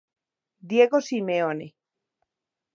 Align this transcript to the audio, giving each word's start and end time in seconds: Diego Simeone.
Diego 0.69 0.99
Simeone. 1.07 1.67